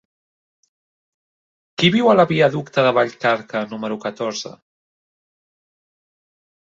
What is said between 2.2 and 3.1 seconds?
viaducte de